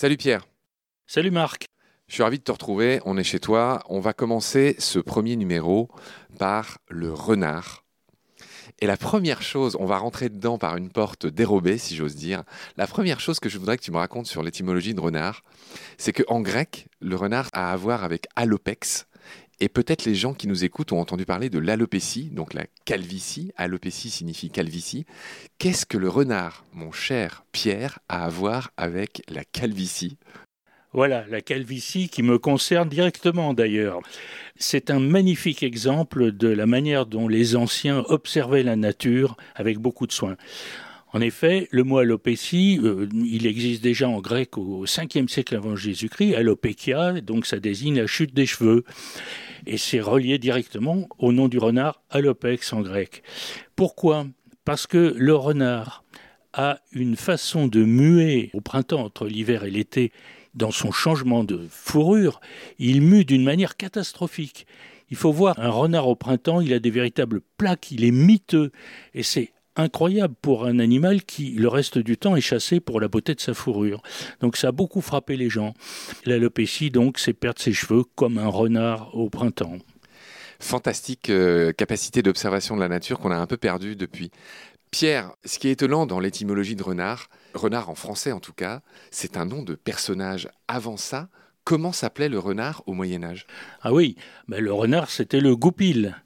[0.00, 0.46] Salut Pierre.
[1.08, 1.66] Salut Marc.
[2.06, 3.82] Je suis ravi de te retrouver, on est chez toi.
[3.88, 5.88] On va commencer ce premier numéro
[6.38, 7.84] par le renard.
[8.78, 12.44] Et la première chose, on va rentrer dedans par une porte dérobée, si j'ose dire.
[12.76, 15.42] La première chose que je voudrais que tu me racontes sur l'étymologie de renard,
[15.96, 19.07] c'est qu'en grec, le renard a à voir avec alopex.
[19.60, 23.52] Et peut-être les gens qui nous écoutent ont entendu parler de l'alopécie, donc la calvitie.
[23.56, 25.04] Alopécie signifie calvitie.
[25.58, 30.16] Qu'est-ce que le renard, mon cher Pierre, a à voir avec la calvitie?
[30.92, 34.00] Voilà, la calvitie qui me concerne directement d'ailleurs.
[34.56, 40.06] C'est un magnifique exemple de la manière dont les anciens observaient la nature avec beaucoup
[40.06, 40.36] de soin.
[41.12, 45.74] En effet, le mot alopécie, euh, il existe déjà en grec au 5e siècle avant
[45.74, 48.84] Jésus-Christ, alopekia, donc ça désigne la chute des cheveux.
[49.66, 53.22] Et c'est relié directement au nom du renard, alopex en grec.
[53.74, 54.26] Pourquoi?
[54.64, 56.04] Parce que le renard
[56.52, 60.12] a une façon de muer au printemps entre l'hiver et l'été
[60.54, 62.40] dans son changement de fourrure,
[62.78, 64.66] il mue d'une manière catastrophique.
[65.10, 68.72] Il faut voir un renard au printemps, il a des véritables plaques, il est miteux,
[69.14, 73.08] et c'est incroyable pour un animal qui, le reste du temps, est chassé pour la
[73.08, 74.02] beauté de sa fourrure.
[74.40, 75.74] Donc ça a beaucoup frappé les gens.
[76.26, 79.78] L'alopécie, donc, c'est perdre ses cheveux comme un renard au printemps.
[80.60, 84.32] Fantastique euh, capacité d'observation de la nature qu'on a un peu perdue depuis.
[84.90, 88.80] Pierre, ce qui est étonnant dans l'étymologie de renard, renard en français en tout cas,
[89.10, 90.48] c'est un nom de personnage.
[90.66, 91.28] Avant ça,
[91.64, 93.46] comment s'appelait le renard au Moyen Âge?
[93.82, 94.16] Ah oui,
[94.48, 96.16] mais le renard c'était le goupil.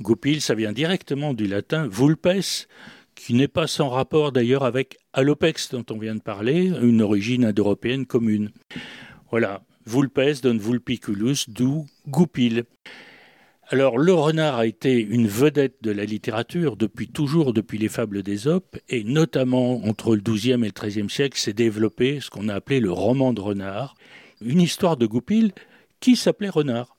[0.00, 2.28] Goupil, ça vient directement du latin vulpes,
[3.20, 7.44] qui n'est pas sans rapport d'ailleurs avec alopex dont on vient de parler, une origine
[7.44, 8.50] indo-européenne commune.
[9.30, 12.64] Voilà, vulpes donne vulpiculus, d'où goupil.
[13.68, 18.22] Alors, le renard a été une vedette de la littérature depuis toujours, depuis les fables
[18.22, 22.54] d'Ésope, et notamment entre le XIIe et le XIIIe siècle s'est développé ce qu'on a
[22.54, 23.96] appelé le roman de renard,
[24.40, 25.52] une histoire de Goupil
[26.00, 26.96] qui s'appelait Renard.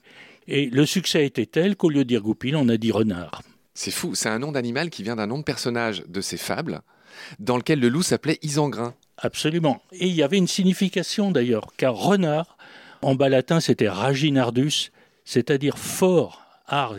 [0.47, 3.41] Et le succès été tel qu'au lieu de dire Goupil, on a dit Renard.
[3.73, 6.81] C'est fou, c'est un nom d'animal qui vient d'un nom de personnage de ces fables,
[7.39, 8.93] dans lequel le loup s'appelait Isengrin.
[9.17, 9.81] Absolument.
[9.91, 12.57] Et il y avait une signification d'ailleurs, car renard,
[13.01, 14.91] en bas latin, c'était raginardus,
[15.25, 16.41] c'est-à-dire fort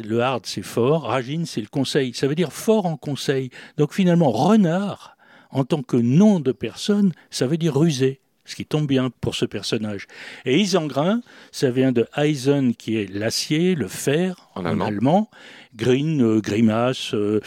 [0.02, 3.50] le hard c'est fort, ragine c'est le conseil, ça veut dire fort en conseil.
[3.78, 5.16] Donc finalement, renard,
[5.50, 9.34] en tant que nom de personne, ça veut dire rusé, ce qui tombe bien pour
[9.34, 10.06] ce personnage.
[10.44, 11.22] Et Isengrin,
[11.52, 15.30] ça vient de Eisen qui est l'acier, le fer en, allemand.
[15.74, 17.40] Green, euh, grimace, euh,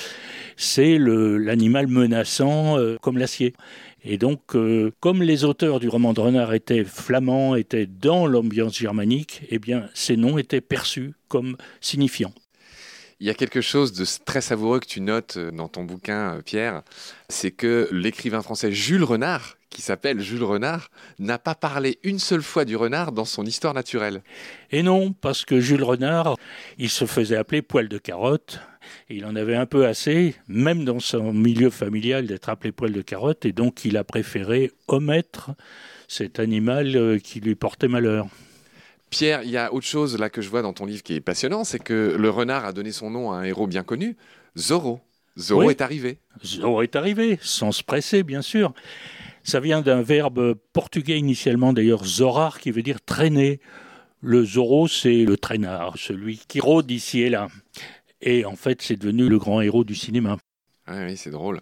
[0.58, 3.54] c'est l'animal menaçant euh, comme l'acier.
[4.08, 4.56] Et donc,
[5.00, 9.90] comme les auteurs du roman de Renard étaient flamands, étaient dans l'ambiance germanique, eh bien,
[9.96, 12.32] ces noms étaient perçus comme signifiants.
[13.22, 16.36] Il y a quelque chose de très savoureux que tu notes euh, dans ton bouquin,
[16.36, 16.81] euh, Pierre,
[17.30, 22.42] c'est que l'écrivain français Jules Renard, qui s'appelle Jules Renard, n'a pas parlé une seule
[22.42, 24.22] fois du renard dans son histoire naturelle.
[24.72, 26.36] Et non, parce que Jules Renard,
[26.78, 28.59] il se faisait appeler poil de carotte,
[29.09, 33.02] il en avait un peu assez, même dans son milieu familial, d'être appelé poil de
[33.02, 35.52] carotte, et donc il a préféré omettre
[36.08, 38.28] cet animal euh, qui lui portait malheur.
[39.16, 41.22] Pierre, il y a autre chose là que je vois dans ton livre qui est
[41.22, 44.18] passionnant, c'est que le renard a donné son nom à un héros bien connu,
[44.58, 45.00] Zorro.
[45.40, 46.18] Zorro est arrivé.
[46.44, 48.74] Zorro est arrivé, sans se presser, bien sûr.
[49.42, 53.62] Ça vient d'un verbe portugais initialement, d'ailleurs, zorar, qui veut dire traîner.
[54.20, 57.47] Le Zorro, c'est le traînard, celui qui rôde ici et là.
[58.20, 60.36] Et en fait, c'est devenu le grand héros du cinéma.
[60.90, 61.62] Oui, c'est drôle.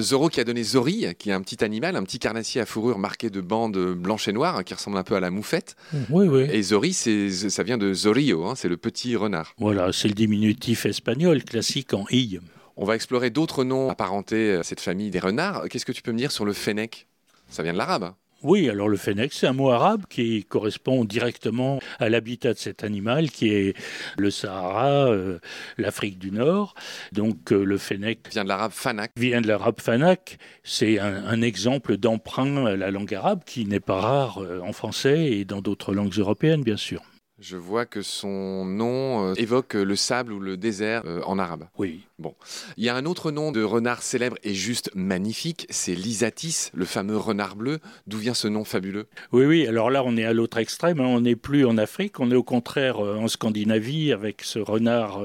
[0.00, 2.98] Zorro qui a donné Zori, qui est un petit animal, un petit carnassier à fourrure
[2.98, 5.76] marqué de bandes blanches et noires, hein, qui ressemble un peu à la moufette.
[6.10, 6.46] Oui, oui.
[6.50, 9.54] Et Zori, ça vient de Zorio, hein, c'est le petit renard.
[9.58, 12.38] Voilà, c'est le diminutif espagnol classique en i.
[12.76, 15.68] On va explorer d'autres noms apparentés à cette famille des renards.
[15.68, 17.06] Qu'est-ce que tu peux me dire sur le fennec?
[17.48, 18.14] Ça vient de l'arabe.
[18.44, 22.84] Oui, alors le fennec, c'est un mot arabe qui correspond directement à l'habitat de cet
[22.84, 23.74] animal, qui est
[24.18, 25.38] le Sahara, euh,
[25.78, 26.74] l'Afrique du Nord.
[27.12, 29.12] Donc euh, le fennec vient de l'arabe fanak.
[29.16, 30.36] Vient de l'arabe fanak.
[30.62, 35.32] C'est un, exemple d'emprunt à la langue arabe qui n'est pas rare euh, en français
[35.32, 37.00] et dans d'autres langues européennes, bien sûr.
[37.40, 41.66] Je vois que son nom euh, évoque le sable ou le désert euh, en arabe.
[41.76, 42.02] Oui.
[42.20, 42.36] Bon.
[42.76, 46.84] Il y a un autre nom de renard célèbre et juste magnifique, c'est l'Isatis, le
[46.84, 47.80] fameux renard bleu.
[48.06, 49.08] D'où vient ce nom fabuleux?
[49.32, 49.66] Oui, oui.
[49.66, 51.00] Alors là, on est à l'autre extrême.
[51.00, 51.06] Hein.
[51.06, 55.20] On n'est plus en Afrique, on est au contraire euh, en Scandinavie avec ce renard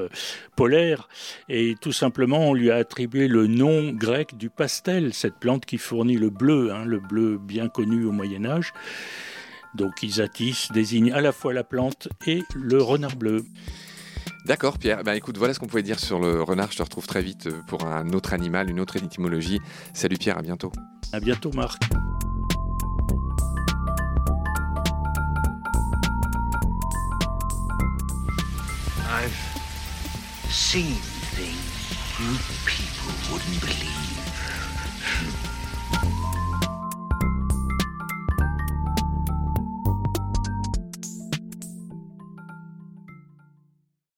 [0.55, 1.09] polaire.
[1.47, 5.77] Et tout simplement, on lui a attribué le nom grec du pastel, cette plante qui
[5.77, 8.73] fournit le bleu, hein, le bleu bien connu au Moyen Âge.
[9.75, 13.45] Donc Isatis désigne à la fois la plante et le renard bleu.
[14.45, 17.05] D'accord Pierre, ben, écoute, voilà ce qu'on pouvait dire sur le renard, je te retrouve
[17.05, 19.59] très vite euh, pour un autre animal, une autre étymologie.
[19.93, 20.71] Salut Pierre, à bientôt.
[21.11, 21.83] À bientôt Marc.